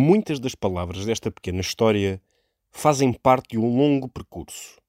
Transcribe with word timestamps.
Muitas 0.00 0.38
das 0.38 0.54
palavras 0.54 1.04
desta 1.04 1.28
pequena 1.28 1.60
história 1.60 2.22
fazem 2.70 3.12
parte 3.12 3.48
de 3.48 3.58
um 3.58 3.76
longo 3.76 4.08
percurso 4.08 4.80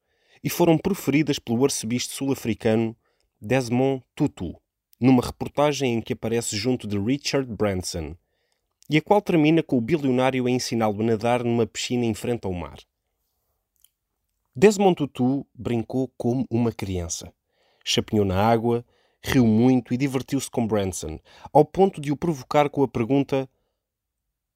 e 0.44 0.52
foram 0.52 0.78
proferidas 0.78 1.40
pelo 1.40 1.64
arcebispo 1.64 2.14
sul-africano 2.14 2.96
Desmond 3.42 4.04
Tutu, 4.14 4.56
numa 5.00 5.26
reportagem 5.26 5.96
em 5.96 6.00
que 6.00 6.14
aparece 6.14 6.56
junto 6.56 6.88
de 6.88 6.96
Richard 6.96 7.52
Branson, 7.52 8.16
e 8.88 8.98
a 8.98 9.02
qual 9.02 9.20
termina 9.20 9.64
com 9.64 9.80
o 9.80 9.82
bilionário 9.82 10.46
a 10.46 10.52
ensiná-lo 10.52 11.02
a 11.02 11.04
nadar 11.04 11.44
numa 11.44 11.66
piscina 11.66 12.06
em 12.06 12.14
frente 12.14 12.46
ao 12.46 12.54
mar. 12.54 12.78
Desmond 14.56 14.96
Tutu 14.96 15.44
brincou 15.56 16.14
como 16.20 16.46
uma 16.52 16.72
criança. 16.72 17.34
Chapinhou 17.84 18.26
na 18.26 18.40
água, 18.40 18.86
riu 19.24 19.48
muito 19.48 19.92
e 19.92 19.98
divertiu-se 19.98 20.52
com 20.52 20.68
Branson, 20.68 21.20
ao 21.52 21.66
ponto 21.66 22.00
de 22.00 22.12
o 22.12 22.16
provocar 22.16 22.70
com 22.70 22.84
a 22.84 22.88
pergunta: 22.88 23.50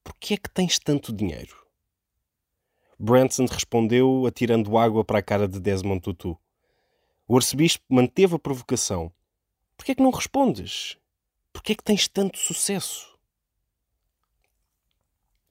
Por 0.04 0.16
que 0.20 0.34
é 0.34 0.38
que 0.38 0.50
tens 0.50 0.78
tanto 0.78 1.14
dinheiro? 1.14 1.66
Branson 3.00 3.46
respondeu 3.46 4.26
atirando 4.26 4.78
água 4.78 5.04
para 5.04 5.20
a 5.20 5.24
cara 5.24 5.48
de 5.48 5.60
Desmond 5.60 6.02
Tutu. 6.02 6.38
O 7.26 7.38
arcebispo 7.38 7.84
manteve 7.88 8.36
a 8.36 8.40
provocação. 8.40 9.12
Por 9.78 9.86
que 9.86 9.94
é 9.94 9.96
que 9.96 10.04
não 10.04 10.12
respondes? 10.12 10.98
Por 11.54 11.64
que 11.64 11.72
é 11.72 11.76
que 11.76 11.84
tens 11.84 12.08
tanto 12.08 12.38
sucesso? 12.38 13.18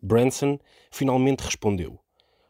Branson 0.00 0.58
finalmente 0.90 1.40
respondeu. 1.40 1.98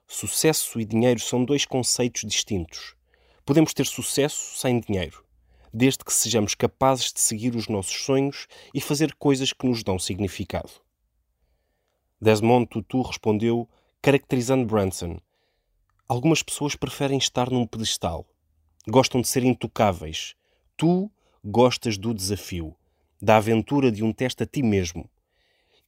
Sucesso 0.06 0.80
e 0.80 0.84
dinheiro 0.84 1.20
são 1.20 1.44
dois 1.44 1.64
conceitos 1.64 2.22
distintos. 2.22 2.96
Podemos 3.44 3.72
ter 3.72 3.86
sucesso 3.86 4.58
sem 4.58 4.80
dinheiro, 4.80 5.24
desde 5.72 6.04
que 6.04 6.12
sejamos 6.12 6.54
capazes 6.54 7.12
de 7.12 7.20
seguir 7.20 7.54
os 7.54 7.68
nossos 7.68 8.04
sonhos 8.04 8.46
e 8.74 8.80
fazer 8.80 9.14
coisas 9.14 9.52
que 9.52 9.66
nos 9.66 9.82
dão 9.82 9.98
significado. 9.98 10.82
Desmond 12.22 12.68
Tutu 12.68 13.02
respondeu, 13.02 13.68
caracterizando 14.00 14.64
Branson: 14.64 15.18
Algumas 16.06 16.40
pessoas 16.40 16.76
preferem 16.76 17.18
estar 17.18 17.50
num 17.50 17.66
pedestal. 17.66 18.24
Gostam 18.86 19.20
de 19.20 19.26
ser 19.26 19.42
intocáveis. 19.42 20.36
Tu 20.76 21.10
gostas 21.44 21.98
do 21.98 22.14
desafio, 22.14 22.76
da 23.20 23.38
aventura 23.38 23.90
de 23.90 24.04
um 24.04 24.12
teste 24.12 24.44
a 24.44 24.46
ti 24.46 24.62
mesmo. 24.62 25.10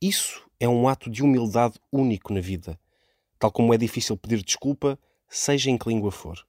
Isso 0.03 0.45
é 0.59 0.69
um 0.69 0.89
ato 0.89 1.09
de 1.09 1.23
humildade 1.23 1.79
único 1.93 2.35
na 2.35 2.41
vida, 2.41 2.81
tal 3.39 3.53
como 3.53 3.73
é 3.73 3.79
difícil 3.79 4.17
pedir 4.17 4.43
desculpa, 4.43 4.99
seja 5.29 5.71
em 5.71 5.79
que 5.79 5.89
língua 5.89 6.11
for. 6.11 6.45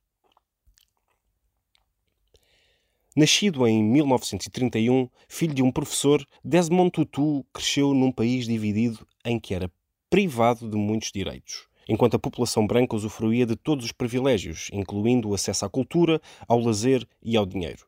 Nascido 3.17 3.66
em 3.66 3.81
1931, 3.81 5.08
filho 5.30 5.53
de 5.53 5.63
um 5.63 5.71
professor, 5.71 6.21
Desmond 6.44 6.91
Tutu 6.91 7.45
cresceu 7.53 7.94
num 7.94 8.11
país 8.11 8.45
dividido 8.45 9.08
em 9.23 9.39
que 9.39 9.53
era 9.53 9.71
privado 10.09 10.69
de 10.69 10.75
muitos 10.75 11.13
direitos, 11.13 11.66
enquanto 11.88 12.16
a 12.16 12.19
população 12.19 12.67
branca 12.67 12.93
usufruía 12.93 13.45
de 13.45 13.55
todos 13.55 13.86
os 13.86 13.93
privilégios, 13.93 14.69
incluindo 14.73 15.30
o 15.30 15.33
acesso 15.33 15.63
à 15.63 15.69
cultura, 15.69 16.21
ao 16.45 16.59
lazer 16.59 17.08
e 17.23 17.38
ao 17.38 17.45
dinheiro. 17.45 17.88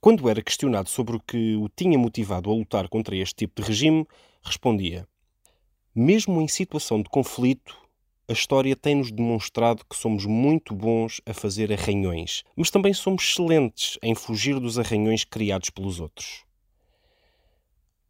Quando 0.00 0.26
era 0.26 0.40
questionado 0.40 0.88
sobre 0.88 1.16
o 1.16 1.20
que 1.20 1.56
o 1.56 1.68
tinha 1.68 1.98
motivado 1.98 2.50
a 2.50 2.54
lutar 2.54 2.88
contra 2.88 3.14
este 3.14 3.34
tipo 3.34 3.60
de 3.60 3.68
regime, 3.68 4.06
respondia: 4.42 5.06
Mesmo 5.94 6.40
em 6.40 6.48
situação 6.48 7.02
de 7.02 7.10
conflito, 7.10 7.76
a 8.30 8.32
história 8.32 8.76
tem-nos 8.76 9.10
demonstrado 9.10 9.84
que 9.84 9.96
somos 9.96 10.24
muito 10.24 10.72
bons 10.72 11.20
a 11.26 11.34
fazer 11.34 11.72
arranhões, 11.72 12.44
mas 12.54 12.70
também 12.70 12.94
somos 12.94 13.24
excelentes 13.24 13.98
em 14.00 14.14
fugir 14.14 14.60
dos 14.60 14.78
arranhões 14.78 15.24
criados 15.24 15.68
pelos 15.68 15.98
outros. 15.98 16.44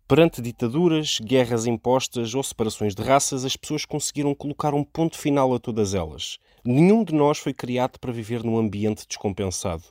Perante 0.07 0.43
ditaduras, 0.43 1.19
guerras 1.21 1.65
impostas 1.65 2.35
ou 2.35 2.43
separações 2.43 2.95
de 2.95 3.03
raças, 3.03 3.47
as 3.47 3.57
pessoas 3.57 3.87
conseguiram 3.87 4.35
colocar 4.35 4.75
um 4.75 4.85
ponto 4.85 5.17
final 5.17 5.55
a 5.55 5.59
todas 5.59 5.95
elas. 5.95 6.37
Nenhum 6.63 7.03
de 7.03 7.15
nós 7.15 7.39
foi 7.39 7.55
criado 7.55 7.99
para 7.99 8.13
viver 8.13 8.45
num 8.45 8.59
ambiente 8.59 9.07
descompensado. 9.09 9.85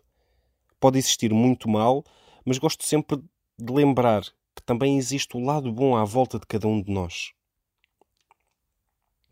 Pode 0.80 1.00
existir 1.00 1.34
muito 1.34 1.68
mal, 1.68 2.04
mas 2.46 2.60
gosto 2.60 2.84
sempre 2.84 3.18
de 3.58 3.74
lembrar 3.74 4.22
que 4.56 4.62
também 4.64 4.96
existe 4.96 5.36
o 5.36 5.44
lado 5.44 5.72
bom 5.72 5.96
à 5.96 6.06
volta 6.06 6.38
de 6.38 6.46
cada 6.46 6.68
um 6.68 6.80
de 6.80 6.92
nós. 6.92 7.34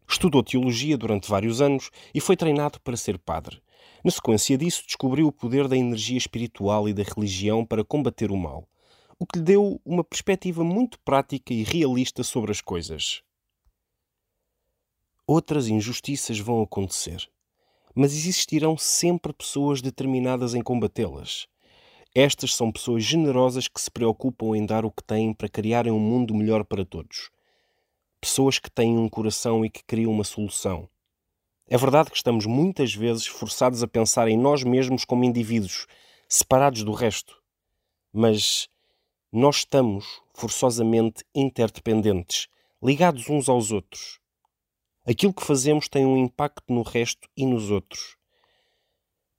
Estudou 0.09 0.41
teologia 0.41 0.97
durante 0.97 1.29
vários 1.29 1.62
anos 1.62 1.91
e 2.16 2.22
foi 2.22 2.38
treinado 2.38 2.79
para 2.79 2.95
ser 2.95 3.19
padre. 3.19 3.62
Na 4.03 4.09
sequência 4.09 4.57
disso, 4.57 4.84
descobriu 4.85 5.28
o 5.28 5.31
poder 5.34 5.68
da 5.68 5.75
energia 5.75 6.18
espiritual 6.18 6.88
e 6.88 6.94
da 6.94 7.03
religião 7.03 7.66
para 7.66 7.84
combater 7.84 8.31
o 8.31 8.38
mal, 8.38 8.66
o 9.19 9.25
que 9.25 9.40
lhe 9.40 9.44
deu 9.44 9.81
uma 9.84 10.03
perspectiva 10.03 10.63
muito 10.63 10.97
prática 11.01 11.53
e 11.53 11.62
realista 11.62 12.23
sobre 12.23 12.51
as 12.51 12.62
coisas. 12.62 13.22
Outras 15.28 15.67
injustiças 15.67 16.40
vão 16.40 16.62
acontecer, 16.62 17.29
mas 17.94 18.13
existirão 18.13 18.78
sempre 18.78 19.34
pessoas 19.34 19.81
determinadas 19.81 20.53
em 20.53 20.62
combatê-las. 20.62 21.47
Estas 22.16 22.56
são 22.56 22.72
pessoas 22.72 23.03
generosas 23.03 23.67
que 23.67 23.81
se 23.81 23.91
preocupam 23.91 24.56
em 24.56 24.66
dar 24.66 24.85
o 24.85 24.91
que 24.91 25.03
têm 25.03 25.34
para 25.34 25.50
criarem 25.50 25.91
um 25.91 26.00
mundo 26.00 26.34
melhor 26.34 26.63
para 26.63 26.85
todos 26.85 27.29
pessoas 28.28 28.60
que 28.60 28.70
têm 28.70 28.98
um 28.98 29.08
coração 29.08 29.64
e 29.64 29.70
que 29.70 29.82
criam 29.86 30.12
uma 30.12 30.26
solução. 30.26 30.90
É 31.66 31.78
verdade 31.78 32.12
que 32.12 32.18
estamos 32.18 32.46
muitas 32.46 32.94
vezes 32.94 33.26
forçados 33.26 33.82
a 33.82 33.88
pensar 33.88 34.28
em 34.28 34.38
nós 34.38 34.64
mesmos 34.64 35.06
como 35.06 35.24
indivíduos, 35.24 35.88
separados 36.28 36.84
do 36.84 36.92
resto. 36.92 37.42
Mas 38.12 38.68
nós 39.32 39.60
estamos 39.60 40.22
forçosamente 40.34 41.24
interdependentes, 41.34 42.50
ligados 42.84 43.30
uns 43.30 43.48
aos 43.48 43.72
outros. 43.72 44.20
Aquilo 45.06 45.34
que 45.34 45.46
fazemos 45.46 45.88
tem 45.88 46.06
um 46.06 46.18
impacto 46.18 46.66
no 46.68 46.82
resto 46.82 47.30
e 47.36 47.46
nos 47.46 47.72
outros. 47.72 48.18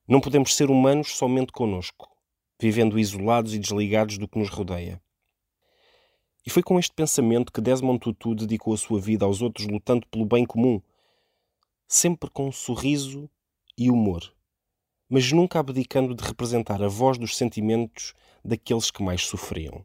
Não 0.08 0.18
podemos 0.18 0.56
ser 0.56 0.70
humanos 0.70 1.14
somente 1.14 1.52
conosco, 1.52 2.08
vivendo 2.58 2.98
isolados 2.98 3.52
e 3.52 3.58
desligados 3.58 4.16
do 4.16 4.26
que 4.26 4.38
nos 4.38 4.48
rodeia. 4.48 4.98
E 6.48 6.50
foi 6.50 6.62
com 6.62 6.78
este 6.78 6.94
pensamento 6.94 7.52
que 7.52 7.60
Desmond 7.60 7.98
Tutu 7.98 8.34
dedicou 8.34 8.72
a 8.72 8.78
sua 8.78 8.98
vida 8.98 9.26
aos 9.26 9.42
outros 9.42 9.66
lutando 9.66 10.06
pelo 10.06 10.24
bem 10.24 10.46
comum, 10.46 10.80
sempre 11.86 12.30
com 12.30 12.48
um 12.48 12.52
sorriso 12.52 13.28
e 13.76 13.90
humor, 13.90 14.34
mas 15.10 15.30
nunca 15.30 15.60
abdicando 15.60 16.14
de 16.14 16.24
representar 16.24 16.82
a 16.82 16.88
voz 16.88 17.18
dos 17.18 17.36
sentimentos 17.36 18.14
daqueles 18.42 18.90
que 18.90 19.02
mais 19.02 19.26
sofriam. 19.26 19.84